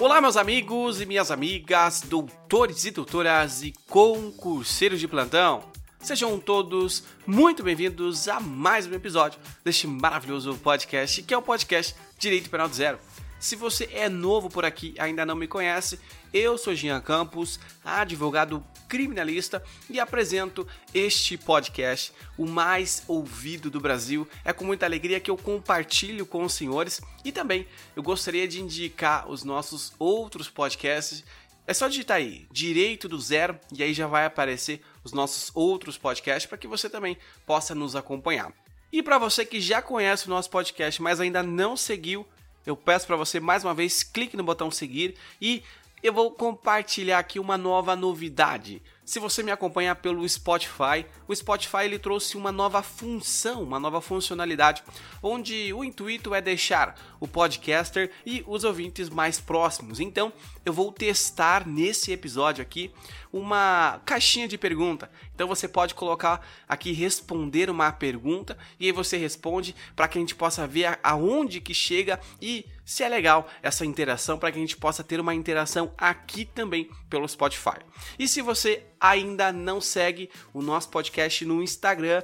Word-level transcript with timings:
Olá, 0.00 0.18
meus 0.18 0.38
amigos 0.38 0.98
e 0.98 1.04
minhas 1.04 1.30
amigas, 1.30 2.00
doutores 2.00 2.86
e 2.86 2.90
doutoras 2.90 3.62
e 3.62 3.74
concurseiros 3.86 4.98
de 4.98 5.06
plantão. 5.06 5.62
Sejam 6.00 6.40
todos 6.40 7.04
muito 7.26 7.62
bem-vindos 7.62 8.26
a 8.26 8.40
mais 8.40 8.86
um 8.86 8.94
episódio 8.94 9.38
deste 9.62 9.86
maravilhoso 9.86 10.56
podcast, 10.56 11.22
que 11.22 11.34
é 11.34 11.36
o 11.36 11.42
podcast 11.42 11.94
Direito 12.18 12.48
Penal 12.48 12.66
do 12.66 12.74
Zero. 12.74 12.98
Se 13.38 13.54
você 13.54 13.90
é 13.92 14.08
novo 14.08 14.48
por 14.48 14.64
aqui 14.64 14.94
ainda 14.98 15.26
não 15.26 15.36
me 15.36 15.46
conhece, 15.46 16.00
eu 16.32 16.56
sou 16.56 16.74
Jean 16.74 17.02
Campos, 17.02 17.60
advogado 17.84 18.64
criminalista 18.90 19.62
e 19.88 20.00
apresento 20.00 20.66
este 20.92 21.38
podcast, 21.38 22.12
o 22.36 22.44
mais 22.44 23.04
ouvido 23.06 23.70
do 23.70 23.80
Brasil. 23.80 24.26
É 24.44 24.52
com 24.52 24.64
muita 24.64 24.84
alegria 24.84 25.20
que 25.20 25.30
eu 25.30 25.36
compartilho 25.36 26.26
com 26.26 26.42
os 26.42 26.54
senhores 26.54 27.00
e 27.24 27.30
também 27.30 27.68
eu 27.94 28.02
gostaria 28.02 28.48
de 28.48 28.60
indicar 28.60 29.30
os 29.30 29.44
nossos 29.44 29.92
outros 29.96 30.50
podcasts. 30.50 31.24
É 31.68 31.72
só 31.72 31.86
digitar 31.86 32.16
aí, 32.16 32.48
Direito 32.50 33.08
do 33.08 33.20
Zero, 33.20 33.56
e 33.72 33.80
aí 33.80 33.94
já 33.94 34.08
vai 34.08 34.24
aparecer 34.24 34.82
os 35.04 35.12
nossos 35.12 35.52
outros 35.54 35.96
podcasts 35.96 36.46
para 36.46 36.58
que 36.58 36.66
você 36.66 36.90
também 36.90 37.16
possa 37.46 37.76
nos 37.76 37.94
acompanhar. 37.94 38.52
E 38.92 39.04
para 39.04 39.18
você 39.18 39.46
que 39.46 39.60
já 39.60 39.80
conhece 39.80 40.26
o 40.26 40.30
nosso 40.30 40.50
podcast, 40.50 41.00
mas 41.00 41.20
ainda 41.20 41.44
não 41.44 41.76
seguiu, 41.76 42.26
eu 42.66 42.76
peço 42.76 43.06
para 43.06 43.16
você 43.16 43.40
mais 43.40 43.64
uma 43.64 43.72
vez, 43.72 44.02
clique 44.02 44.36
no 44.36 44.42
botão 44.42 44.70
seguir 44.70 45.14
e 45.40 45.62
eu 46.02 46.12
vou 46.12 46.30
compartilhar 46.30 47.18
aqui 47.18 47.38
uma 47.38 47.58
nova 47.58 47.94
novidade. 47.94 48.82
Se 49.04 49.18
você 49.18 49.42
me 49.42 49.50
acompanha 49.50 49.94
pelo 49.94 50.26
Spotify, 50.28 51.04
o 51.26 51.34
Spotify 51.34 51.84
ele 51.84 51.98
trouxe 51.98 52.36
uma 52.36 52.52
nova 52.52 52.82
função, 52.82 53.62
uma 53.62 53.80
nova 53.80 54.00
funcionalidade, 54.00 54.84
onde 55.22 55.72
o 55.72 55.82
intuito 55.82 56.34
é 56.34 56.40
deixar 56.40 56.94
o 57.18 57.26
podcaster 57.26 58.10
e 58.24 58.44
os 58.46 58.62
ouvintes 58.62 59.08
mais 59.08 59.40
próximos. 59.40 59.98
Então, 59.98 60.32
eu 60.64 60.72
vou 60.72 60.92
testar 60.92 61.66
nesse 61.66 62.12
episódio 62.12 62.62
aqui 62.62 62.92
uma 63.32 64.00
caixinha 64.04 64.48
de 64.48 64.58
pergunta. 64.58 65.10
Então 65.34 65.46
você 65.46 65.68
pode 65.68 65.94
colocar 65.94 66.46
aqui 66.68 66.92
responder 66.92 67.70
uma 67.70 67.92
pergunta 67.92 68.56
e 68.78 68.86
aí 68.86 68.92
você 68.92 69.16
responde 69.16 69.74
para 69.94 70.08
que 70.08 70.18
a 70.18 70.20
gente 70.20 70.34
possa 70.34 70.66
ver 70.66 70.98
aonde 71.02 71.60
que 71.60 71.74
chega 71.74 72.20
e 72.40 72.66
se 72.84 73.04
é 73.04 73.08
legal 73.08 73.48
essa 73.62 73.84
interação 73.84 74.38
para 74.38 74.50
que 74.50 74.58
a 74.58 74.60
gente 74.60 74.76
possa 74.76 75.04
ter 75.04 75.20
uma 75.20 75.34
interação 75.34 75.92
aqui 75.96 76.44
também 76.44 76.90
pelo 77.08 77.28
Spotify. 77.28 77.78
E 78.18 78.26
se 78.26 78.42
você 78.42 78.84
ainda 79.00 79.52
não 79.52 79.80
segue 79.80 80.28
o 80.52 80.60
nosso 80.60 80.88
podcast 80.88 81.44
no 81.44 81.62
Instagram, 81.62 82.22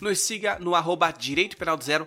nos 0.00 0.20
siga 0.20 0.58
no 0.58 0.74
arroba 0.74 1.10
direito 1.10 1.56
penal 1.56 1.76
do 1.76 1.84
zero 1.84 2.06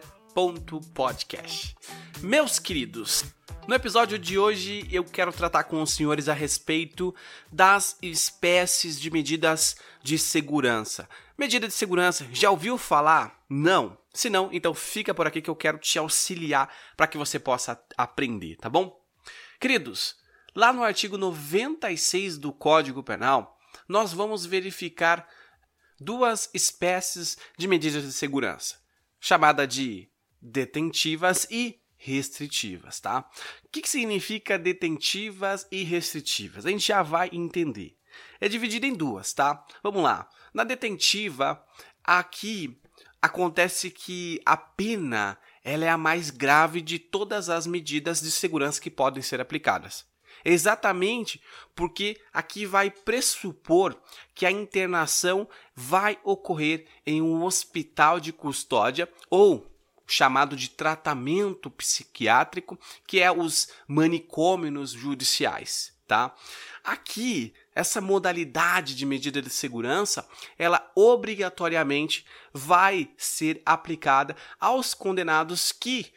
podcast. 0.94 1.76
Meus 2.22 2.60
queridos, 2.60 3.24
no 3.68 3.74
episódio 3.74 4.20
de 4.20 4.38
hoje 4.38 4.88
eu 4.92 5.04
quero 5.04 5.34
tratar 5.34 5.64
com 5.64 5.82
os 5.82 5.92
senhores 5.94 6.30
a 6.30 6.34
respeito 6.34 7.16
das 7.52 7.98
espécies 8.04 9.02
de 9.02 9.10
medidas 9.10 9.78
de 10.04 10.20
segurança. 10.20 11.10
Medida 11.36 11.68
de 11.68 11.74
segurança, 11.74 12.28
já 12.32 12.52
ouviu 12.52 12.78
falar? 12.78 13.44
Não. 13.50 13.98
Se 14.14 14.30
não, 14.30 14.50
então 14.54 14.76
fica 14.76 15.12
por 15.12 15.26
aqui 15.26 15.42
que 15.42 15.50
eu 15.50 15.56
quero 15.56 15.80
te 15.80 15.98
auxiliar 15.98 16.72
para 16.96 17.08
que 17.08 17.18
você 17.18 17.40
possa 17.40 17.84
aprender, 17.98 18.58
tá 18.58 18.70
bom? 18.70 18.96
Queridos, 19.60 20.18
lá 20.56 20.72
no 20.72 20.84
artigo 20.84 21.18
96 21.18 22.38
do 22.38 22.54
Código 22.54 23.02
Penal, 23.02 23.58
nós 23.90 24.14
vamos 24.14 24.46
verificar 24.46 25.28
duas 26.00 26.48
espécies 26.54 27.40
de 27.58 27.68
medidas 27.68 28.04
de 28.04 28.14
segurança, 28.14 28.76
chamada 29.20 29.66
de 29.66 30.08
detentivas 30.48 31.48
e 31.50 31.80
restritivas, 31.98 33.00
tá? 33.00 33.30
O 33.66 33.70
que, 33.70 33.82
que 33.82 33.90
significa 33.90 34.58
detentivas 34.58 35.68
e 35.72 35.84
restritivas? 35.84 36.66
A 36.66 36.70
gente 36.70 36.88
já 36.88 37.02
vai 37.02 37.30
entender. 37.34 37.98
É 38.40 38.48
dividido 38.48 38.86
em 38.86 38.94
duas, 38.94 39.34
tá? 39.34 39.66
Vamos 39.84 40.04
lá. 40.04 40.30
Na 40.54 40.64
detentiva, 40.64 41.64
aqui 42.04 42.80
acontece 43.22 43.90
que 43.90 44.40
a 44.46 44.56
pena 44.56 45.38
ela 45.64 45.86
é 45.86 45.90
a 45.90 45.98
mais 45.98 46.30
grave 46.30 46.82
de 46.82 46.98
todas 46.98 47.50
as 47.50 47.68
medidas 47.68 48.22
de 48.22 48.32
segurança 48.32 48.80
que 48.80 48.90
podem 48.90 49.22
ser 49.22 49.42
aplicadas. 49.42 50.06
Exatamente 50.46 51.42
porque 51.76 52.22
aqui 52.32 52.66
vai 52.66 52.90
pressupor 52.90 54.00
que 54.34 54.46
a 54.46 54.52
internação 54.52 55.50
vai 55.76 56.18
ocorrer 56.24 56.86
em 57.06 57.22
um 57.22 57.44
hospital 57.44 58.20
de 58.20 58.32
custódia 58.32 59.12
ou 59.30 59.77
chamado 60.08 60.56
de 60.56 60.70
tratamento 60.70 61.70
psiquiátrico, 61.70 62.80
que 63.06 63.20
é 63.20 63.30
os 63.30 63.68
manicômios 63.88 64.92
judiciais, 64.92 65.94
tá? 66.08 66.34
Aqui, 66.84 67.54
essa 67.76 68.00
modalidade 68.00 68.96
de 68.96 69.06
medida 69.06 69.42
de 69.42 69.50
segurança, 69.50 70.28
ela 70.58 70.90
obrigatoriamente 70.96 72.26
vai 72.54 73.12
ser 73.18 73.62
aplicada 73.66 74.36
aos 74.60 74.94
condenados 74.94 75.74
que 75.74 76.14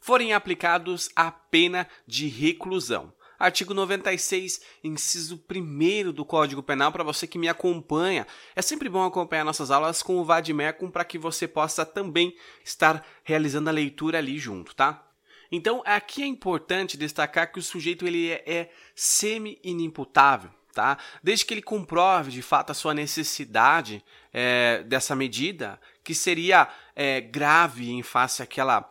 forem 0.00 0.34
aplicados 0.34 1.08
a 1.14 1.30
pena 1.30 1.88
de 2.06 2.26
reclusão. 2.26 3.14
Artigo 3.42 3.74
96, 3.74 4.60
inciso 4.84 5.44
1 5.50 6.12
do 6.12 6.24
Código 6.24 6.62
Penal, 6.62 6.92
para 6.92 7.02
você 7.02 7.26
que 7.26 7.36
me 7.36 7.48
acompanha. 7.48 8.24
É 8.54 8.62
sempre 8.62 8.88
bom 8.88 9.02
acompanhar 9.04 9.44
nossas 9.44 9.72
aulas 9.72 10.00
com 10.00 10.16
o 10.20 10.24
Vadmecum 10.24 10.88
para 10.88 11.04
que 11.04 11.18
você 11.18 11.48
possa 11.48 11.84
também 11.84 12.36
estar 12.64 13.04
realizando 13.24 13.68
a 13.68 13.72
leitura 13.72 14.18
ali 14.18 14.38
junto, 14.38 14.76
tá? 14.76 15.04
Então, 15.50 15.82
aqui 15.84 16.22
é 16.22 16.26
importante 16.26 16.96
destacar 16.96 17.50
que 17.50 17.58
o 17.58 17.62
sujeito 17.62 18.06
ele 18.06 18.30
é, 18.30 18.44
é 18.46 18.70
semi-inimputável. 18.94 20.50
Tá? 20.72 20.96
Desde 21.20 21.44
que 21.44 21.52
ele 21.52 21.62
comprove 21.62 22.30
de 22.30 22.42
fato 22.42 22.70
a 22.70 22.74
sua 22.74 22.94
necessidade 22.94 24.04
é, 24.32 24.84
dessa 24.84 25.16
medida, 25.16 25.80
que 26.04 26.14
seria 26.14 26.68
é, 26.94 27.20
grave 27.20 27.90
em 27.90 28.04
face 28.04 28.40
àquela 28.40 28.88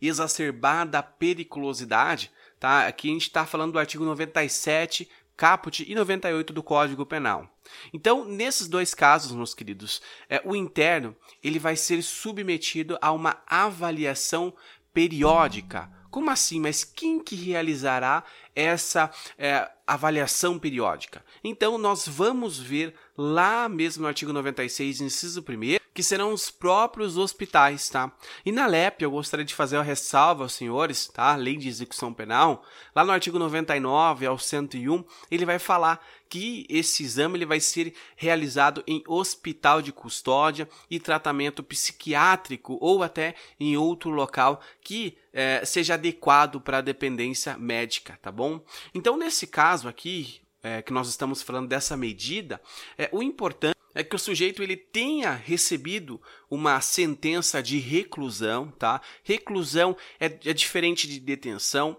exacerbada 0.00 1.02
periculosidade, 1.02 2.30
Tá? 2.58 2.86
Aqui 2.86 3.08
a 3.08 3.12
gente 3.12 3.22
está 3.22 3.46
falando 3.46 3.72
do 3.72 3.78
artigo 3.78 4.04
97, 4.04 5.08
caput 5.36 5.84
e 5.88 5.94
98 5.94 6.52
do 6.52 6.62
Código 6.62 7.06
Penal. 7.06 7.48
Então, 7.92 8.24
nesses 8.24 8.66
dois 8.66 8.92
casos, 8.92 9.32
meus 9.32 9.54
queridos, 9.54 10.02
é, 10.28 10.42
o 10.44 10.56
interno 10.56 11.14
ele 11.42 11.58
vai 11.58 11.76
ser 11.76 12.02
submetido 12.02 12.98
a 13.00 13.12
uma 13.12 13.40
avaliação 13.46 14.52
periódica. 14.92 15.88
Como 16.10 16.30
assim? 16.30 16.58
Mas 16.58 16.82
quem 16.82 17.22
que 17.22 17.36
realizará 17.36 18.24
essa 18.56 19.10
é, 19.36 19.70
avaliação 19.86 20.58
periódica? 20.58 21.24
Então, 21.44 21.78
nós 21.78 22.08
vamos 22.08 22.58
ver 22.58 22.94
lá 23.18 23.68
mesmo 23.68 24.02
no 24.02 24.08
artigo 24.08 24.32
96, 24.32 25.00
inciso 25.00 25.40
1 25.40 25.78
que 25.92 26.02
serão 26.04 26.32
os 26.32 26.48
próprios 26.48 27.16
hospitais, 27.16 27.88
tá? 27.88 28.12
E 28.46 28.52
na 28.52 28.68
LEP 28.68 29.02
eu 29.02 29.10
gostaria 29.10 29.44
de 29.44 29.52
fazer 29.52 29.76
uma 29.76 29.82
ressalva 29.82 30.44
aos 30.44 30.52
senhores, 30.52 31.08
tá? 31.08 31.34
Lei 31.34 31.56
de 31.56 31.66
execução 31.66 32.14
penal, 32.14 32.64
lá 32.94 33.04
no 33.04 33.10
artigo 33.10 33.36
99 33.36 34.24
ao 34.24 34.38
101, 34.38 35.04
ele 35.28 35.44
vai 35.44 35.58
falar 35.58 36.00
que 36.28 36.64
esse 36.68 37.02
exame 37.02 37.36
ele 37.36 37.46
vai 37.46 37.58
ser 37.58 37.92
realizado 38.14 38.84
em 38.86 39.02
hospital 39.08 39.82
de 39.82 39.90
custódia 39.90 40.68
e 40.88 41.00
tratamento 41.00 41.64
psiquiátrico 41.64 42.78
ou 42.80 43.02
até 43.02 43.34
em 43.58 43.76
outro 43.76 44.10
local 44.10 44.60
que 44.80 45.18
é, 45.32 45.64
seja 45.64 45.94
adequado 45.94 46.60
para 46.60 46.78
a 46.78 46.82
dependência 46.82 47.58
médica, 47.58 48.16
tá 48.22 48.30
bom? 48.30 48.64
Então, 48.94 49.16
nesse 49.16 49.48
caso 49.48 49.88
aqui, 49.88 50.40
é, 50.62 50.82
que 50.82 50.92
nós 50.92 51.08
estamos 51.08 51.42
falando 51.42 51.68
dessa 51.68 51.96
medida, 51.96 52.60
é, 52.96 53.08
o 53.12 53.22
importante 53.22 53.76
é 53.94 54.04
que 54.04 54.14
o 54.14 54.18
sujeito 54.18 54.62
ele 54.62 54.76
tenha 54.76 55.32
recebido 55.32 56.20
uma 56.50 56.80
sentença 56.80 57.62
de 57.62 57.78
reclusão, 57.78 58.70
tá? 58.72 59.00
Reclusão 59.24 59.96
é, 60.20 60.26
é 60.26 60.52
diferente 60.52 61.08
de 61.08 61.18
detenção. 61.18 61.96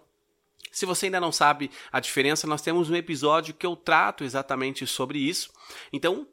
Se 0.72 0.86
você 0.86 1.08
ainda 1.08 1.20
não 1.20 1.32
sabe 1.32 1.72
a 1.92 2.00
diferença, 2.00 2.48
nós 2.48 2.62
temos 2.62 2.90
um 2.90 2.96
episódio 2.96 3.54
que 3.54 3.66
eu 3.66 3.76
trato 3.76 4.24
exatamente 4.24 4.86
sobre 4.86 5.20
isso. 5.20 5.52
Então, 5.92 6.28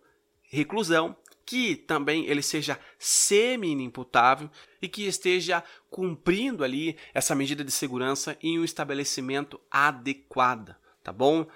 reclusão, 0.51 1.17
que 1.45 1.77
também 1.77 2.27
ele 2.27 2.43
seja 2.43 2.79
semi-inimputável 2.99 4.51
e 4.83 4.89
que 4.89 5.07
esteja 5.07 5.65
cumprindo 5.89 6.65
ali 6.65 6.97
essa 7.15 7.35
medida 7.35 7.65
de 7.65 7.71
segurança 7.71 8.37
em 8.43 8.59
um 8.59 8.65
estabelecimento 8.65 9.61
adequado, 9.71 10.75
tá 11.03 11.13
bom? 11.13 11.47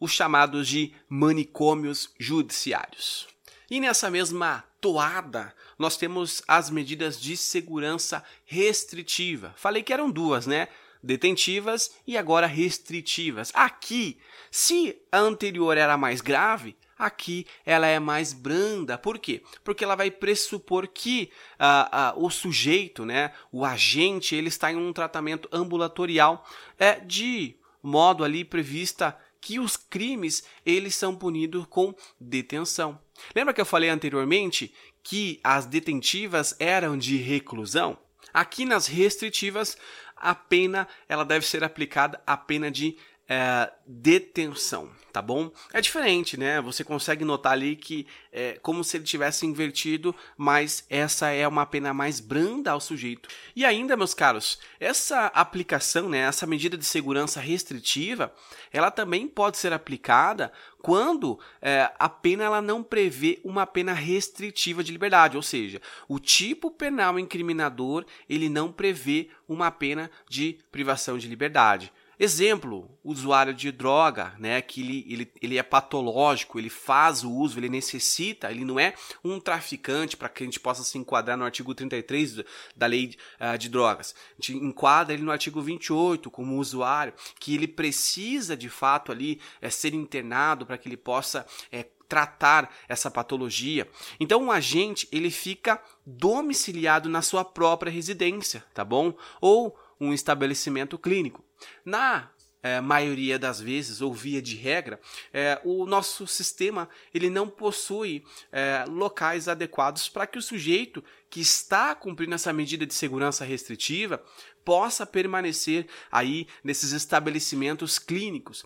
Os 0.00 0.10
chamados 0.12 0.66
de 0.66 0.92
manicômios 1.08 2.10
judiciários. 2.18 3.28
E 3.70 3.78
nessa 3.78 4.10
mesma 4.10 4.64
toada, 4.80 5.54
nós 5.78 5.96
temos 5.96 6.42
as 6.48 6.70
medidas 6.70 7.20
de 7.20 7.36
segurança 7.36 8.24
restritiva. 8.44 9.54
Falei 9.56 9.82
que 9.82 9.92
eram 9.92 10.10
duas, 10.10 10.46
né? 10.46 10.68
Detentivas 11.02 11.94
e 12.06 12.18
agora 12.18 12.46
restritivas. 12.46 13.52
Aqui, 13.54 14.18
se 14.50 15.00
a 15.12 15.18
anterior 15.18 15.76
era 15.76 15.96
mais 15.96 16.20
grave, 16.20 16.76
aqui 16.98 17.46
ela 17.64 17.86
é 17.86 17.98
mais 17.98 18.32
branda. 18.32 18.98
Por 18.98 19.18
quê? 19.18 19.42
Porque 19.64 19.84
ela 19.84 19.94
vai 19.94 20.10
pressupor 20.10 20.88
que 20.88 21.30
uh, 21.58 22.18
uh, 22.18 22.26
o 22.26 22.30
sujeito, 22.30 23.06
né, 23.06 23.32
o 23.50 23.64
agente, 23.64 24.34
ele 24.34 24.48
está 24.48 24.70
em 24.70 24.76
um 24.76 24.92
tratamento 24.92 25.48
ambulatorial 25.52 26.46
é, 26.78 27.00
de 27.00 27.56
modo 27.82 28.22
ali 28.22 28.44
prevista 28.44 29.16
que 29.40 29.58
os 29.58 29.76
crimes 29.76 30.44
eles 30.64 30.94
são 30.94 31.14
punidos 31.14 31.66
com 31.66 31.94
detenção. 32.20 33.00
Lembra 33.34 33.54
que 33.54 33.60
eu 33.60 33.66
falei 33.66 33.88
anteriormente 33.88 34.72
que 35.02 35.40
as 35.42 35.66
detentivas 35.66 36.54
eram 36.58 36.96
de 36.96 37.16
reclusão? 37.16 37.98
Aqui 38.32 38.64
nas 38.64 38.86
restritivas, 38.86 39.76
a 40.14 40.34
pena 40.34 40.86
ela 41.08 41.24
deve 41.24 41.46
ser 41.46 41.64
aplicada 41.64 42.22
a 42.26 42.36
pena 42.36 42.70
de 42.70 42.96
é, 43.32 43.70
detenção, 43.86 44.90
tá 45.12 45.22
bom? 45.22 45.52
É 45.72 45.80
diferente, 45.80 46.36
né? 46.36 46.60
Você 46.62 46.82
consegue 46.82 47.24
notar 47.24 47.52
ali 47.52 47.76
que 47.76 48.04
é 48.32 48.58
como 48.60 48.82
se 48.82 48.96
ele 48.96 49.04
tivesse 49.04 49.46
invertido, 49.46 50.12
mas 50.36 50.84
essa 50.90 51.30
é 51.30 51.46
uma 51.46 51.64
pena 51.64 51.94
mais 51.94 52.18
branda 52.18 52.72
ao 52.72 52.80
sujeito. 52.80 53.28
E 53.54 53.64
ainda, 53.64 53.96
meus 53.96 54.14
caros, 54.14 54.58
essa 54.80 55.26
aplicação, 55.26 56.08
né, 56.08 56.18
essa 56.18 56.44
medida 56.44 56.76
de 56.76 56.84
segurança 56.84 57.38
restritiva, 57.38 58.34
ela 58.72 58.90
também 58.90 59.28
pode 59.28 59.58
ser 59.58 59.72
aplicada 59.72 60.50
quando 60.82 61.38
é, 61.62 61.88
a 62.00 62.08
pena 62.08 62.42
ela 62.42 62.60
não 62.60 62.82
prevê 62.82 63.38
uma 63.44 63.64
pena 63.64 63.92
restritiva 63.92 64.82
de 64.82 64.90
liberdade, 64.90 65.36
ou 65.36 65.42
seja, 65.42 65.80
o 66.08 66.18
tipo 66.18 66.68
penal 66.68 67.16
incriminador 67.16 68.04
ele 68.28 68.48
não 68.48 68.72
prevê 68.72 69.28
uma 69.46 69.70
pena 69.70 70.10
de 70.28 70.58
privação 70.72 71.16
de 71.16 71.28
liberdade. 71.28 71.92
Exemplo, 72.22 72.98
usuário 73.02 73.54
de 73.54 73.72
droga, 73.72 74.34
né, 74.38 74.60
que 74.60 74.82
ele, 74.82 75.06
ele, 75.08 75.32
ele 75.40 75.56
é 75.56 75.62
patológico, 75.62 76.58
ele 76.58 76.68
faz 76.68 77.24
o 77.24 77.32
uso, 77.32 77.58
ele 77.58 77.70
necessita, 77.70 78.50
ele 78.50 78.62
não 78.62 78.78
é 78.78 78.92
um 79.24 79.40
traficante 79.40 80.18
para 80.18 80.28
que 80.28 80.42
a 80.42 80.46
gente 80.46 80.60
possa 80.60 80.84
se 80.84 80.98
enquadrar 80.98 81.38
no 81.38 81.46
artigo 81.46 81.74
33 81.74 82.42
da 82.76 82.84
lei 82.84 83.16
uh, 83.40 83.56
de 83.56 83.70
drogas. 83.70 84.14
A 84.32 84.42
gente 84.42 84.52
enquadra 84.62 85.14
ele 85.14 85.22
no 85.22 85.32
artigo 85.32 85.62
28 85.62 86.30
como 86.30 86.58
usuário, 86.58 87.14
que 87.38 87.54
ele 87.54 87.66
precisa 87.66 88.54
de 88.54 88.68
fato 88.68 89.10
ali 89.10 89.40
é, 89.62 89.70
ser 89.70 89.94
internado 89.94 90.66
para 90.66 90.76
que 90.76 90.90
ele 90.90 90.98
possa 90.98 91.46
é, 91.72 91.86
tratar 92.06 92.70
essa 92.86 93.10
patologia. 93.10 93.88
Então 94.18 94.44
o 94.44 94.52
agente 94.52 95.08
ele 95.10 95.30
fica 95.30 95.82
domiciliado 96.04 97.08
na 97.08 97.22
sua 97.22 97.46
própria 97.46 97.90
residência, 97.90 98.62
tá 98.74 98.84
bom? 98.84 99.14
Ou 99.40 99.74
um 100.00 100.12
estabelecimento 100.12 100.98
clínico. 100.98 101.44
Na 101.84 102.30
é, 102.62 102.80
maioria 102.80 103.38
das 103.38 103.60
vezes, 103.60 104.00
ou 104.00 104.12
via 104.12 104.40
de 104.40 104.56
regra, 104.56 105.00
é, 105.32 105.60
o 105.64 105.86
nosso 105.86 106.26
sistema 106.26 106.88
ele 107.12 107.30
não 107.30 107.48
possui 107.48 108.24
é, 108.52 108.84
locais 108.88 109.48
adequados 109.48 110.08
para 110.08 110.26
que 110.26 110.38
o 110.38 110.42
sujeito 110.42 111.02
que 111.28 111.40
está 111.40 111.94
cumprindo 111.94 112.34
essa 112.34 112.52
medida 112.52 112.86
de 112.86 112.94
segurança 112.94 113.44
restritiva 113.44 114.22
possa 114.64 115.06
permanecer 115.06 115.86
aí 116.10 116.46
nesses 116.62 116.92
estabelecimentos 116.92 117.98
clínicos 117.98 118.64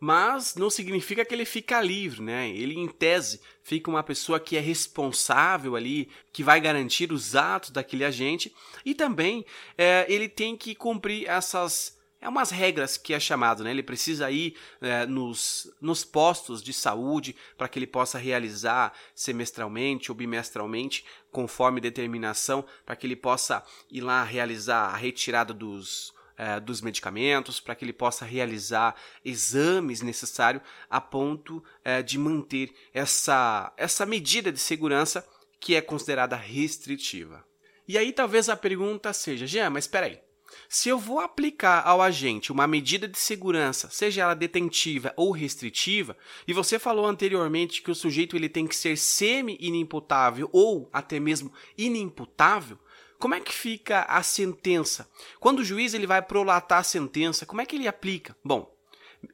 mas 0.00 0.54
não 0.54 0.68
significa 0.70 1.24
que 1.24 1.34
ele 1.34 1.44
fica 1.44 1.80
livre, 1.80 2.22
né? 2.22 2.48
Ele, 2.50 2.78
em 2.78 2.88
tese, 2.88 3.40
fica 3.62 3.90
uma 3.90 4.02
pessoa 4.02 4.40
que 4.40 4.56
é 4.56 4.60
responsável 4.60 5.76
ali, 5.76 6.08
que 6.32 6.42
vai 6.42 6.60
garantir 6.60 7.12
os 7.12 7.34
atos 7.34 7.70
daquele 7.70 8.04
agente, 8.04 8.54
e 8.84 8.94
também 8.94 9.44
é, 9.78 10.06
ele 10.08 10.28
tem 10.28 10.56
que 10.56 10.74
cumprir 10.74 11.28
essas 11.28 11.94
é 12.24 12.28
umas 12.28 12.50
regras 12.50 12.96
que 12.96 13.12
é 13.12 13.20
chamado, 13.20 13.62
né? 13.62 13.70
Ele 13.70 13.82
precisa 13.82 14.30
ir 14.30 14.56
é, 14.80 15.04
nos, 15.04 15.70
nos 15.78 16.06
postos 16.06 16.62
de 16.62 16.72
saúde 16.72 17.36
para 17.54 17.68
que 17.68 17.78
ele 17.78 17.86
possa 17.86 18.16
realizar 18.16 18.94
semestralmente 19.14 20.10
ou 20.10 20.16
bimestralmente, 20.16 21.04
conforme 21.30 21.82
determinação, 21.82 22.64
para 22.86 22.96
que 22.96 23.06
ele 23.06 23.14
possa 23.14 23.62
ir 23.90 24.00
lá 24.00 24.24
realizar 24.24 24.86
a 24.86 24.96
retirada 24.96 25.52
dos, 25.52 26.13
é, 26.36 26.58
dos 26.60 26.80
medicamentos, 26.80 27.60
para 27.60 27.74
que 27.74 27.84
ele 27.84 27.92
possa 27.92 28.24
realizar 28.24 28.94
exames 29.24 30.02
necessários 30.02 30.62
a 30.88 31.00
ponto 31.00 31.62
é, 31.84 32.02
de 32.02 32.18
manter 32.18 32.74
essa, 32.92 33.72
essa 33.76 34.04
medida 34.04 34.50
de 34.50 34.58
segurança 34.58 35.26
que 35.60 35.74
é 35.74 35.80
considerada 35.80 36.36
restritiva. 36.36 37.44
E 37.86 37.98
aí 37.98 38.12
talvez 38.12 38.48
a 38.48 38.56
pergunta 38.56 39.12
seja, 39.12 39.46
Jean, 39.46 39.70
mas 39.70 39.84
espera 39.84 40.06
aí. 40.06 40.20
Se 40.68 40.88
eu 40.88 40.98
vou 40.98 41.20
aplicar 41.20 41.82
ao 41.86 42.00
agente 42.00 42.52
uma 42.52 42.66
medida 42.66 43.08
de 43.08 43.18
segurança, 43.18 43.88
seja 43.90 44.22
ela 44.22 44.34
detentiva 44.34 45.12
ou 45.16 45.30
restritiva, 45.30 46.16
e 46.46 46.52
você 46.52 46.78
falou 46.78 47.06
anteriormente 47.06 47.82
que 47.82 47.90
o 47.90 47.94
sujeito 47.94 48.36
ele 48.36 48.48
tem 48.48 48.66
que 48.66 48.76
ser 48.76 48.96
semi-inimputável 48.96 50.48
ou 50.52 50.88
até 50.92 51.18
mesmo 51.18 51.52
inimputável, 51.76 52.78
como 53.24 53.34
é 53.34 53.40
que 53.40 53.54
fica 53.54 54.02
a 54.02 54.22
sentença? 54.22 55.08
Quando 55.40 55.60
o 55.60 55.64
juiz 55.64 55.94
ele 55.94 56.06
vai 56.06 56.20
prolatar 56.20 56.80
a 56.80 56.82
sentença, 56.82 57.46
como 57.46 57.62
é 57.62 57.64
que 57.64 57.74
ele 57.74 57.88
aplica? 57.88 58.36
Bom, 58.44 58.73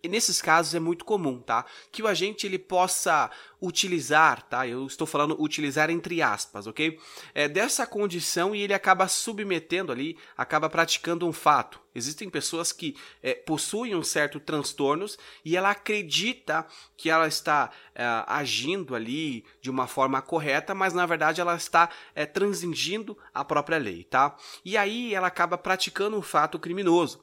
nesses 0.04 0.40
casos 0.40 0.74
é 0.74 0.80
muito 0.80 1.04
comum, 1.04 1.38
tá? 1.38 1.64
Que 1.90 2.02
o 2.02 2.06
agente 2.06 2.46
ele 2.46 2.58
possa 2.58 3.30
utilizar, 3.60 4.42
tá? 4.42 4.66
Eu 4.66 4.86
estou 4.86 5.06
falando 5.06 5.40
utilizar 5.40 5.90
entre 5.90 6.22
aspas, 6.22 6.66
ok? 6.66 6.98
É 7.34 7.48
dessa 7.48 7.86
condição 7.86 8.54
e 8.54 8.62
ele 8.62 8.72
acaba 8.72 9.06
submetendo 9.08 9.92
ali, 9.92 10.16
acaba 10.36 10.70
praticando 10.70 11.26
um 11.26 11.32
fato. 11.32 11.80
Existem 11.94 12.30
pessoas 12.30 12.72
que 12.72 12.96
é, 13.22 13.34
possuem 13.34 13.94
um 13.94 14.02
certo 14.02 14.38
transtornos 14.38 15.18
e 15.44 15.56
ela 15.56 15.70
acredita 15.70 16.66
que 16.96 17.10
ela 17.10 17.26
está 17.26 17.70
é, 17.94 18.04
agindo 18.26 18.94
ali 18.94 19.44
de 19.60 19.70
uma 19.70 19.86
forma 19.86 20.22
correta, 20.22 20.74
mas 20.74 20.94
na 20.94 21.04
verdade 21.04 21.40
ela 21.40 21.56
está 21.56 21.90
é, 22.14 22.24
transigindo 22.24 23.18
a 23.34 23.44
própria 23.44 23.78
lei, 23.78 24.04
tá? 24.04 24.36
E 24.64 24.76
aí 24.76 25.14
ela 25.14 25.26
acaba 25.26 25.58
praticando 25.58 26.16
um 26.16 26.22
fato 26.22 26.58
criminoso 26.58 27.22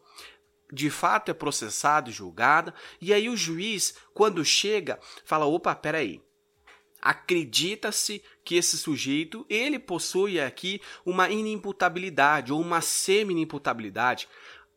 de 0.72 0.90
fato 0.90 1.30
é 1.32 1.34
processado, 1.34 2.12
julgada, 2.12 2.74
e 3.00 3.14
aí 3.14 3.30
o 3.30 3.38
juiz, 3.38 3.96
quando 4.14 4.44
chega, 4.44 5.00
fala: 5.24 5.46
opa, 5.46 5.74
peraí. 5.76 6.22
Acredita-se 7.00 8.24
que 8.44 8.56
esse 8.56 8.76
sujeito 8.78 9.46
ele 9.48 9.78
possui 9.78 10.40
aqui 10.42 10.82
uma 11.06 11.30
inimputabilidade 11.30 12.52
ou 12.52 12.60
uma 12.60 12.82
semi-inimputabilidade 12.82 14.28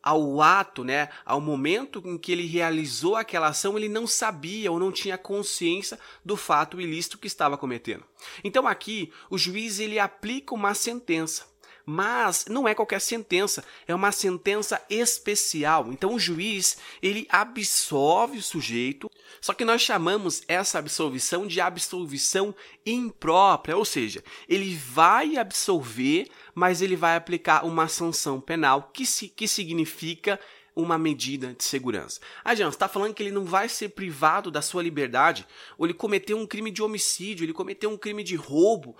ao 0.03 0.41
ato, 0.41 0.83
né, 0.83 1.09
ao 1.25 1.39
momento 1.39 2.01
em 2.05 2.17
que 2.17 2.31
ele 2.31 2.45
realizou 2.45 3.15
aquela 3.15 3.47
ação, 3.47 3.77
ele 3.77 3.89
não 3.89 4.07
sabia 4.07 4.71
ou 4.71 4.79
não 4.79 4.91
tinha 4.91 5.17
consciência 5.17 5.99
do 6.25 6.35
fato 6.35 6.81
ilícito 6.81 7.17
que 7.17 7.27
estava 7.27 7.57
cometendo. 7.57 8.03
Então 8.43 8.67
aqui 8.67 9.11
o 9.29 9.37
juiz 9.37 9.79
ele 9.79 9.99
aplica 9.99 10.55
uma 10.55 10.73
sentença. 10.73 11.50
Mas 11.85 12.45
não 12.47 12.67
é 12.67 12.75
qualquer 12.75 13.01
sentença, 13.01 13.63
é 13.87 13.93
uma 13.93 14.11
sentença 14.11 14.81
especial. 14.89 15.91
Então 15.91 16.13
o 16.13 16.19
juiz, 16.19 16.77
ele 17.01 17.27
absolve 17.29 18.37
o 18.37 18.43
sujeito, 18.43 19.09
só 19.39 19.53
que 19.53 19.65
nós 19.65 19.81
chamamos 19.81 20.43
essa 20.47 20.79
absolvição 20.79 21.47
de 21.47 21.59
absolvição 21.61 22.53
imprópria, 22.85 23.77
ou 23.77 23.85
seja, 23.85 24.23
ele 24.47 24.75
vai 24.75 25.37
absolver, 25.37 26.27
mas 26.53 26.81
ele 26.81 26.95
vai 26.95 27.15
aplicar 27.15 27.65
uma 27.65 27.87
sanção 27.87 28.39
penal, 28.39 28.91
que, 28.93 29.05
se, 29.05 29.27
que 29.27 29.47
significa 29.47 30.39
uma 30.75 30.97
medida 30.97 31.53
de 31.53 31.63
segurança. 31.63 32.19
Ah, 32.43 32.55
Jean, 32.55 32.69
você 32.69 32.75
está 32.75 32.87
falando 32.87 33.13
que 33.13 33.21
ele 33.21 33.31
não 33.31 33.43
vai 33.43 33.67
ser 33.67 33.89
privado 33.89 34.49
da 34.49 34.61
sua 34.61 34.81
liberdade, 34.81 35.45
ou 35.77 35.85
ele 35.85 35.93
cometeu 35.93 36.37
um 36.37 36.47
crime 36.47 36.71
de 36.71 36.81
homicídio, 36.81 37.43
ele 37.43 37.53
cometeu 37.53 37.89
um 37.89 37.97
crime 37.97 38.23
de 38.23 38.35
roubo, 38.35 38.95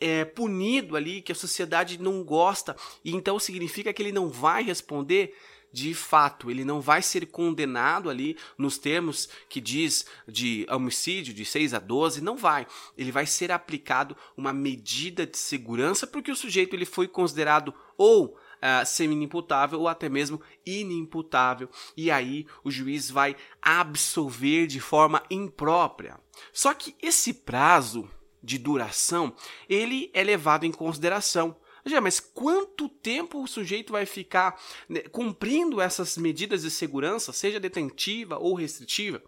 é, 0.00 0.24
punido 0.24 0.96
ali, 0.96 1.22
que 1.22 1.32
a 1.32 1.34
sociedade 1.34 2.00
não 2.00 2.22
gosta, 2.22 2.76
e 3.04 3.14
então 3.14 3.38
significa 3.38 3.92
que 3.92 4.02
ele 4.02 4.12
não 4.12 4.28
vai 4.28 4.62
responder 4.62 5.34
de 5.72 5.92
fato, 5.92 6.50
ele 6.50 6.64
não 6.64 6.80
vai 6.80 7.02
ser 7.02 7.26
condenado 7.26 8.08
ali 8.08 8.36
nos 8.56 8.78
termos 8.78 9.28
que 9.46 9.60
diz 9.60 10.06
de 10.26 10.66
homicídio 10.70 11.34
de 11.34 11.44
6 11.44 11.74
a 11.74 11.78
12, 11.78 12.22
não 12.22 12.34
vai. 12.34 12.66
Ele 12.96 13.12
vai 13.12 13.26
ser 13.26 13.52
aplicado 13.52 14.16
uma 14.34 14.54
medida 14.54 15.26
de 15.26 15.36
segurança 15.36 16.06
porque 16.06 16.30
o 16.30 16.36
sujeito 16.36 16.74
ele 16.74 16.86
foi 16.86 17.06
considerado 17.06 17.74
ou 17.98 18.28
uh, 18.28 18.86
semi-imputável 18.86 19.80
ou 19.80 19.86
até 19.86 20.08
mesmo 20.08 20.40
inimputável. 20.64 21.68
E 21.94 22.10
aí 22.10 22.46
o 22.64 22.70
juiz 22.70 23.10
vai 23.10 23.36
absolver 23.60 24.66
de 24.66 24.80
forma 24.80 25.22
imprópria. 25.30 26.18
Só 26.54 26.72
que 26.72 26.94
esse 27.02 27.34
prazo 27.34 28.08
de 28.46 28.58
duração, 28.58 29.34
ele 29.68 30.08
é 30.14 30.22
levado 30.22 30.64
em 30.64 30.70
consideração. 30.70 31.56
Já, 31.84 32.00
mas 32.00 32.18
quanto 32.20 32.88
tempo 32.88 33.42
o 33.42 33.46
sujeito 33.46 33.92
vai 33.92 34.06
ficar 34.06 34.60
né, 34.88 35.00
cumprindo 35.00 35.80
essas 35.80 36.16
medidas 36.16 36.62
de 36.62 36.70
segurança, 36.70 37.32
seja 37.32 37.60
detentiva 37.60 38.38
ou 38.38 38.54
restritiva? 38.54 39.22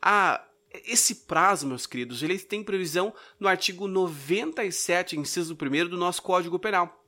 Ah, 0.00 0.44
esse 0.84 1.26
prazo, 1.26 1.66
meus 1.66 1.86
queridos, 1.86 2.22
ele 2.22 2.38
tem 2.38 2.62
previsão 2.62 3.12
no 3.38 3.48
artigo 3.48 3.88
97, 3.88 5.18
inciso 5.18 5.54
1 5.54 5.88
do 5.88 5.96
nosso 5.96 6.22
Código 6.22 6.58
Penal 6.58 6.99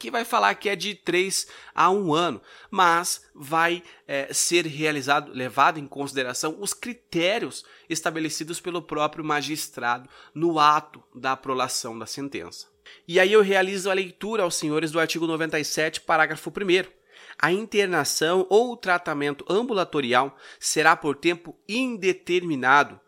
que 0.00 0.10
vai 0.10 0.24
falar 0.24 0.54
que 0.54 0.70
é 0.70 0.74
de 0.74 0.94
3 0.94 1.46
a 1.74 1.90
1 1.90 2.14
ano, 2.14 2.42
mas 2.70 3.26
vai 3.34 3.82
é, 4.08 4.32
ser 4.32 4.64
realizado, 4.66 5.30
levado 5.32 5.78
em 5.78 5.86
consideração 5.86 6.56
os 6.58 6.72
critérios 6.72 7.64
estabelecidos 7.88 8.58
pelo 8.58 8.80
próprio 8.80 9.22
magistrado 9.22 10.08
no 10.34 10.58
ato 10.58 11.04
da 11.14 11.32
aprolação 11.32 11.98
da 11.98 12.06
sentença. 12.06 12.66
E 13.06 13.20
aí 13.20 13.30
eu 13.30 13.42
realizo 13.42 13.90
a 13.90 13.94
leitura 13.94 14.42
aos 14.42 14.56
senhores 14.56 14.90
do 14.90 14.98
artigo 14.98 15.26
97, 15.26 16.00
parágrafo 16.00 16.50
1 16.50 17.00
a 17.38 17.52
internação 17.52 18.46
ou 18.50 18.76
tratamento 18.76 19.44
ambulatorial 19.48 20.36
será 20.58 20.96
por 20.96 21.16
tempo 21.16 21.56
indeterminado, 21.68 23.00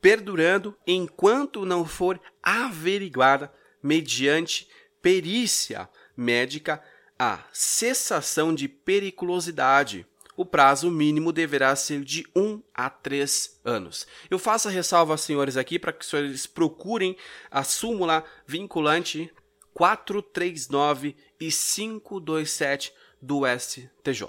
perdurando 0.00 0.76
enquanto 0.86 1.64
não 1.64 1.84
for 1.84 2.20
averiguada, 2.42 3.52
mediante 3.82 4.68
perícia 5.00 5.88
médica, 6.18 6.82
a 7.16 7.44
cessação 7.52 8.52
de 8.52 8.68
periculosidade. 8.68 10.04
O 10.36 10.44
prazo 10.44 10.90
mínimo 10.90 11.32
deverá 11.32 11.74
ser 11.74 12.04
de 12.04 12.26
1 12.34 12.40
um 12.40 12.62
a 12.74 12.90
3 12.90 13.60
anos. 13.64 14.06
Eu 14.30 14.38
faço 14.38 14.68
a 14.68 14.70
ressalva, 14.70 15.16
senhores, 15.16 15.56
aqui 15.56 15.78
para 15.78 15.92
que 15.92 16.04
os 16.04 16.10
senhores 16.10 16.46
procurem 16.46 17.16
a 17.50 17.64
súmula 17.64 18.24
vinculante 18.46 19.32
439 19.74 21.16
e 21.40 21.50
527 21.50 22.92
do 23.20 23.42
STJ. 23.46 24.28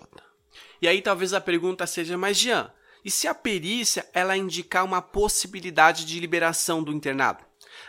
E 0.81 0.87
aí 0.87 1.01
talvez 1.01 1.33
a 1.33 1.41
pergunta 1.41 1.85
seja, 1.85 2.17
mas 2.17 2.37
Jean, 2.37 2.71
e 3.03 3.11
se 3.11 3.27
a 3.27 3.33
perícia 3.33 4.07
ela 4.13 4.37
indicar 4.37 4.83
uma 4.83 5.01
possibilidade 5.01 6.05
de 6.05 6.19
liberação 6.19 6.83
do 6.83 6.91
internado? 6.91 7.43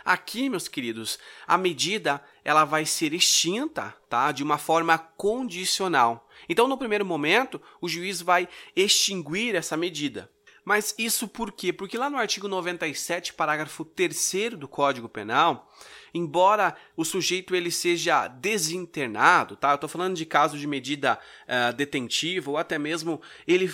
Aqui, 0.05 0.49
meus 0.49 0.67
queridos, 0.67 1.19
a 1.47 1.57
medida 1.57 2.23
ela 2.43 2.65
vai 2.65 2.85
ser 2.85 3.13
extinta, 3.13 3.95
tá? 4.09 4.31
De 4.31 4.43
uma 4.43 4.57
forma 4.57 4.97
condicional. 4.97 6.27
Então, 6.49 6.67
no 6.67 6.77
primeiro 6.77 7.05
momento, 7.05 7.61
o 7.79 7.87
juiz 7.87 8.21
vai 8.21 8.47
extinguir 8.75 9.55
essa 9.55 9.77
medida. 9.77 10.29
Mas 10.63 10.93
isso 10.97 11.27
por 11.27 11.51
quê? 11.51 11.73
Porque 11.73 11.97
lá 11.97 12.09
no 12.09 12.17
artigo 12.17 12.47
97, 12.47 13.33
parágrafo 13.33 13.83
3 13.83 14.51
do 14.57 14.67
Código 14.67 15.09
Penal, 15.09 15.71
embora 16.13 16.75
o 16.95 17.03
sujeito 17.03 17.55
ele 17.55 17.71
seja 17.71 18.27
desinternado, 18.27 19.55
tá? 19.55 19.71
Eu 19.71 19.75
estou 19.75 19.89
falando 19.89 20.15
de 20.15 20.25
caso 20.25 20.57
de 20.57 20.67
medida 20.67 21.17
uh, 21.47 21.73
detentiva 21.73 22.51
ou 22.51 22.57
até 22.57 22.77
mesmo 22.77 23.21
ele 23.47 23.71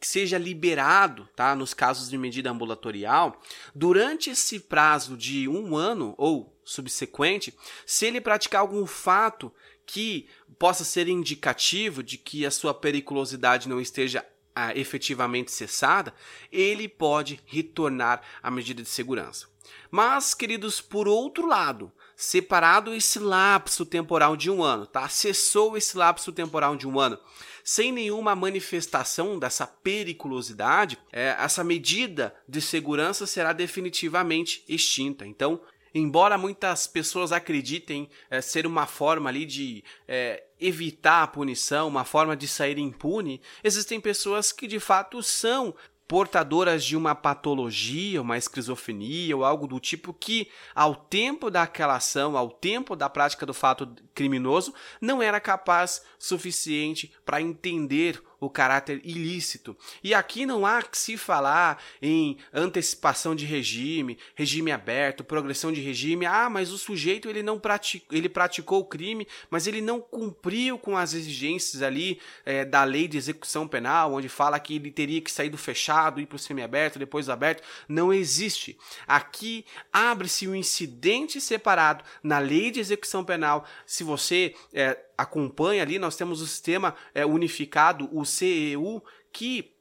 seja 0.00 0.38
liberado, 0.38 1.28
tá? 1.36 1.54
Nos 1.54 1.74
casos 1.74 2.08
de 2.08 2.16
medida 2.16 2.50
ambulatorial, 2.50 3.40
durante 3.74 4.30
esse 4.30 4.58
prazo 4.58 5.16
de 5.16 5.46
um 5.48 5.76
ano 5.76 6.14
ou 6.16 6.56
subsequente, 6.64 7.54
se 7.86 8.06
ele 8.06 8.20
praticar 8.20 8.62
algum 8.62 8.86
fato 8.86 9.52
que 9.84 10.28
possa 10.58 10.84
ser 10.84 11.08
indicativo 11.08 12.02
de 12.02 12.16
que 12.16 12.46
a 12.46 12.50
sua 12.50 12.72
periculosidade 12.72 13.68
não 13.68 13.80
esteja 13.80 14.24
ah, 14.54 14.76
efetivamente 14.76 15.50
cessada, 15.50 16.14
ele 16.50 16.88
pode 16.88 17.40
retornar 17.46 18.22
à 18.42 18.50
medida 18.50 18.82
de 18.82 18.88
segurança. 18.88 19.46
Mas, 19.90 20.34
queridos, 20.34 20.80
por 20.80 21.06
outro 21.06 21.46
lado, 21.46 21.92
separado 22.16 22.94
esse 22.94 23.18
lapso 23.18 23.84
temporal 23.84 24.36
de 24.36 24.50
um 24.50 24.62
ano, 24.62 24.86
tá? 24.86 25.08
Cessou 25.08 25.76
esse 25.76 25.96
lapso 25.96 26.32
temporal 26.32 26.76
de 26.76 26.86
um 26.86 26.98
ano, 26.98 27.18
sem 27.64 27.92
nenhuma 27.92 28.34
manifestação 28.34 29.38
dessa 29.38 29.66
periculosidade, 29.66 30.98
é, 31.12 31.36
essa 31.38 31.62
medida 31.62 32.34
de 32.48 32.60
segurança 32.60 33.26
será 33.26 33.52
definitivamente 33.52 34.64
extinta. 34.68 35.26
Então, 35.26 35.60
embora 35.94 36.38
muitas 36.38 36.86
pessoas 36.86 37.32
acreditem 37.32 38.08
é, 38.30 38.40
ser 38.40 38.66
uma 38.66 38.86
forma 38.86 39.28
ali 39.28 39.44
de 39.44 39.84
é, 40.08 40.44
evitar 40.62 41.22
a 41.22 41.26
punição, 41.26 41.88
uma 41.88 42.04
forma 42.04 42.36
de 42.36 42.46
sair 42.46 42.78
impune, 42.78 43.40
existem 43.64 44.00
pessoas 44.00 44.52
que 44.52 44.66
de 44.66 44.78
fato 44.78 45.22
são 45.22 45.74
portadoras 46.06 46.84
de 46.84 46.96
uma 46.96 47.14
patologia, 47.14 48.20
uma 48.20 48.36
esquizofrenia 48.36 49.36
ou 49.36 49.44
algo 49.44 49.66
do 49.66 49.80
tipo 49.80 50.12
que, 50.12 50.48
ao 50.74 50.94
tempo 50.94 51.50
daquela 51.50 51.96
ação, 51.96 52.36
ao 52.36 52.50
tempo 52.50 52.94
da 52.94 53.08
prática 53.08 53.46
do 53.46 53.54
fato 53.54 53.94
criminoso, 54.14 54.74
não 55.00 55.22
era 55.22 55.40
capaz 55.40 56.02
suficiente 56.18 57.12
para 57.24 57.40
entender 57.40 58.22
o 58.46 58.50
caráter 58.50 59.00
ilícito. 59.04 59.76
E 60.02 60.12
aqui 60.12 60.44
não 60.44 60.66
há 60.66 60.82
que 60.82 60.98
se 60.98 61.16
falar 61.16 61.80
em 62.00 62.36
antecipação 62.52 63.36
de 63.36 63.46
regime, 63.46 64.18
regime 64.34 64.72
aberto, 64.72 65.22
progressão 65.22 65.72
de 65.72 65.80
regime. 65.80 66.26
Ah, 66.26 66.50
mas 66.50 66.72
o 66.72 66.78
sujeito 66.78 67.28
ele 67.30 67.42
não 67.42 67.58
praticou, 67.58 68.16
ele 68.16 68.28
praticou 68.28 68.80
o 68.80 68.84
crime, 68.84 69.28
mas 69.48 69.68
ele 69.68 69.80
não 69.80 70.00
cumpriu 70.00 70.76
com 70.76 70.96
as 70.96 71.14
exigências 71.14 71.82
ali 71.82 72.20
é, 72.44 72.64
da 72.64 72.82
lei 72.82 73.06
de 73.06 73.16
execução 73.16 73.68
penal, 73.68 74.14
onde 74.14 74.28
fala 74.28 74.58
que 74.58 74.74
ele 74.74 74.90
teria 74.90 75.20
que 75.20 75.30
sair 75.30 75.50
do 75.50 75.58
fechado, 75.58 75.91
ir 76.16 76.26
para 76.26 76.36
o 76.36 76.38
semiaberto, 76.38 76.98
depois 76.98 77.28
aberto. 77.28 77.62
Não 77.88 78.12
existe. 78.12 78.78
Aqui 79.06 79.64
abre-se 79.92 80.48
um 80.48 80.54
incidente 80.54 81.40
separado 81.40 82.04
na 82.22 82.38
lei 82.38 82.70
de 82.70 82.80
execução 82.80 83.24
penal. 83.24 83.64
Se 83.86 84.04
você 84.04 84.54
é, 84.72 84.98
acompanha 85.16 85.82
ali, 85.82 85.98
nós 85.98 86.16
temos 86.16 86.40
o 86.40 86.46
sistema 86.46 86.94
é, 87.14 87.24
unificado, 87.24 88.08
o 88.12 88.24
CEU, 88.24 89.02
que 89.32 89.72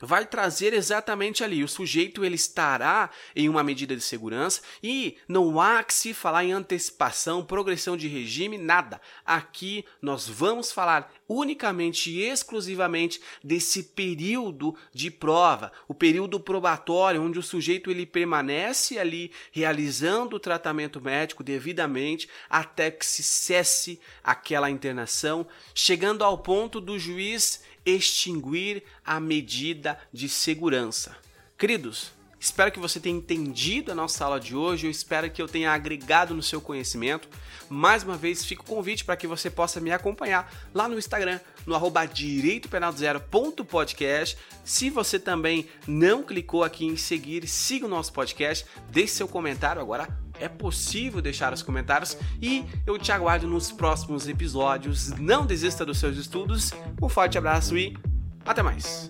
vai 0.00 0.26
trazer 0.26 0.72
exatamente 0.72 1.42
ali. 1.42 1.62
O 1.64 1.68
sujeito 1.68 2.24
ele 2.24 2.34
estará 2.34 3.10
em 3.34 3.48
uma 3.48 3.62
medida 3.62 3.94
de 3.94 4.02
segurança 4.02 4.60
e 4.82 5.16
não 5.28 5.60
há 5.60 5.82
que 5.82 5.94
se 5.94 6.12
falar 6.12 6.44
em 6.44 6.52
antecipação, 6.52 7.44
progressão 7.44 7.96
de 7.96 8.08
regime, 8.08 8.58
nada. 8.58 9.00
Aqui 9.24 9.84
nós 10.02 10.28
vamos 10.28 10.72
falar 10.72 11.12
unicamente 11.28 12.10
e 12.10 12.22
exclusivamente 12.22 13.20
desse 13.42 13.82
período 13.82 14.76
de 14.92 15.10
prova, 15.10 15.72
o 15.88 15.94
período 15.94 16.38
probatório 16.38 17.22
onde 17.22 17.38
o 17.38 17.42
sujeito 17.42 17.90
ele 17.90 18.06
permanece 18.06 18.98
ali 18.98 19.32
realizando 19.50 20.36
o 20.36 20.40
tratamento 20.40 21.00
médico 21.00 21.42
devidamente 21.42 22.28
até 22.48 22.90
que 22.90 23.04
se 23.04 23.22
cesse 23.22 24.00
aquela 24.22 24.70
internação, 24.70 25.46
chegando 25.74 26.22
ao 26.22 26.38
ponto 26.38 26.80
do 26.80 26.98
juiz 26.98 27.62
extinguir 27.86 28.82
a 29.04 29.20
medida 29.20 29.96
de 30.12 30.28
segurança. 30.28 31.16
Queridos, 31.56 32.10
espero 32.38 32.70
que 32.72 32.78
você 32.78 33.00
tenha 33.00 33.16
entendido 33.16 33.90
a 33.92 33.94
nossa 33.94 34.22
aula 34.24 34.38
de 34.38 34.54
hoje, 34.54 34.86
eu 34.86 34.90
espero 34.90 35.30
que 35.30 35.40
eu 35.40 35.48
tenha 35.48 35.70
agregado 35.70 36.34
no 36.34 36.42
seu 36.42 36.60
conhecimento. 36.60 37.30
Mais 37.70 38.02
uma 38.02 38.16
vez, 38.16 38.44
fica 38.44 38.60
o 38.62 38.66
convite 38.66 39.04
para 39.04 39.16
que 39.16 39.26
você 39.26 39.48
possa 39.48 39.80
me 39.80 39.90
acompanhar 39.90 40.52
lá 40.74 40.86
no 40.88 40.98
Instagram, 40.98 41.40
no 41.64 41.74
arroba 41.74 42.06
direitopenal0.podcast. 42.06 44.36
Se 44.64 44.90
você 44.90 45.18
também 45.18 45.66
não 45.86 46.22
clicou 46.22 46.62
aqui 46.62 46.84
em 46.84 46.96
seguir, 46.96 47.48
siga 47.48 47.86
o 47.86 47.88
nosso 47.88 48.12
podcast, 48.12 48.66
deixe 48.90 49.14
seu 49.14 49.26
comentário 49.26 49.80
agora 49.80 50.25
é 50.40 50.48
possível 50.48 51.20
deixar 51.20 51.52
os 51.52 51.62
comentários 51.62 52.16
e 52.40 52.64
eu 52.86 52.98
te 52.98 53.12
aguardo 53.12 53.46
nos 53.46 53.70
próximos 53.70 54.28
episódios. 54.28 55.10
Não 55.18 55.46
desista 55.46 55.84
dos 55.84 55.98
seus 55.98 56.16
estudos. 56.16 56.72
Um 57.00 57.08
forte 57.08 57.38
abraço 57.38 57.76
e 57.76 57.96
até 58.44 58.62
mais. 58.62 59.08